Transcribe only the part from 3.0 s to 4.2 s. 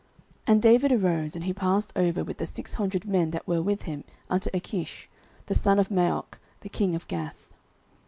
men that were with him